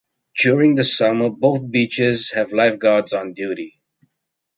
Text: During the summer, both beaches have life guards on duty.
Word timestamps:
During 0.39 0.73
the 0.73 0.83
summer, 0.83 1.29
both 1.29 1.69
beaches 1.69 2.31
have 2.31 2.53
life 2.53 2.79
guards 2.79 3.13
on 3.13 3.33
duty. 3.33 3.79